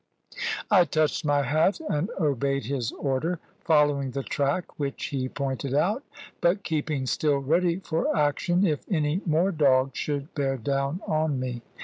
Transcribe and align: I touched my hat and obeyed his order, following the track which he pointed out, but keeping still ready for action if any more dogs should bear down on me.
I 0.71 0.85
touched 0.85 1.25
my 1.25 1.43
hat 1.43 1.79
and 1.79 2.09
obeyed 2.19 2.65
his 2.65 2.91
order, 2.93 3.37
following 3.63 4.09
the 4.09 4.23
track 4.23 4.79
which 4.79 5.05
he 5.09 5.29
pointed 5.29 5.75
out, 5.75 6.03
but 6.41 6.63
keeping 6.63 7.05
still 7.05 7.37
ready 7.37 7.77
for 7.77 8.17
action 8.17 8.65
if 8.65 8.83
any 8.91 9.21
more 9.27 9.51
dogs 9.51 9.99
should 9.99 10.33
bear 10.33 10.57
down 10.57 11.01
on 11.05 11.39
me. 11.39 11.61